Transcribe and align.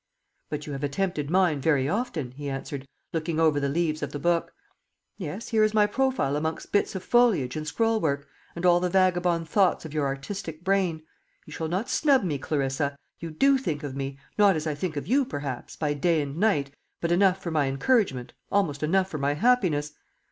"But 0.49 0.65
you 0.65 0.73
have 0.73 0.83
attempted 0.83 1.29
mine 1.29 1.61
very 1.61 1.87
often," 1.87 2.31
he 2.31 2.49
answered, 2.49 2.87
looking 3.13 3.39
over 3.39 3.59
the 3.59 3.69
leaves 3.69 4.01
of 4.01 4.11
the 4.11 4.17
book. 4.17 4.51
"Yes, 5.19 5.49
here 5.49 5.63
is 5.63 5.75
my 5.75 5.85
profile 5.85 6.35
amongst 6.35 6.71
bits 6.71 6.95
of 6.95 7.03
foliage, 7.03 7.55
and 7.55 7.67
scroll 7.67 8.01
work, 8.01 8.27
and 8.55 8.65
all 8.65 8.79
the 8.79 8.89
vagabond 8.89 9.47
thoughts 9.47 9.85
of 9.85 9.93
your 9.93 10.07
artistic 10.07 10.63
brain. 10.63 11.03
You 11.45 11.53
shall 11.53 11.67
not 11.67 11.87
snub 11.87 12.23
me, 12.23 12.39
Clarissa. 12.39 12.97
You 13.19 13.29
do 13.29 13.59
think 13.59 13.83
of 13.83 13.95
me 13.95 14.17
not 14.39 14.55
as 14.55 14.65
I 14.65 14.73
think 14.73 14.97
of 14.97 15.05
you, 15.05 15.23
perhaps, 15.23 15.75
by 15.75 15.93
day 15.93 16.19
and 16.23 16.35
night, 16.35 16.73
but 16.99 17.11
enough 17.11 17.39
for 17.39 17.51
my 17.51 17.67
encouragement, 17.67 18.33
almost 18.51 18.81
enough 18.81 19.07
for 19.07 19.19
my 19.19 19.35
happiness. 19.35 19.91